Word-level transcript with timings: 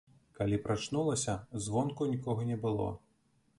Калі 0.37 0.57
прачнулася, 0.63 1.35
звонку 1.67 2.09
нікога 2.15 2.49
не 2.51 2.61
было. 2.67 2.91